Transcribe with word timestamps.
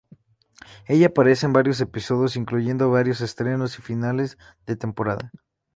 Ella 0.87 1.05
aparece 1.09 1.45
en 1.45 1.53
varios 1.53 1.79
episodios, 1.79 2.35
incluyendo 2.35 2.89
varios 2.89 3.21
estrenos 3.21 3.77
y 3.77 3.83
finales 3.83 4.35
de 4.65 4.75
temporada. 4.75 5.29